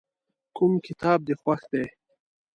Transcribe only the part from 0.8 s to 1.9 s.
کتاب دې خوښ دی؟